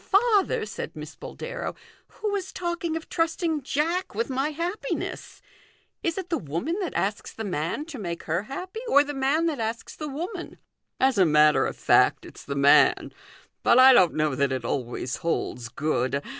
[0.01, 1.75] "Father," said Miss Boldero,"
[2.21, 5.43] who is talking of trusting Jack with my happiness?
[6.01, 6.59] Is it the 306 THE GOLDEN RULE.
[6.75, 10.07] woman that asks the man to make her happy, or the man that asks the
[10.07, 10.57] woman?""
[10.99, 13.13] As a matter of fact it's the man;
[13.61, 16.23] but I don't know that it always holds good.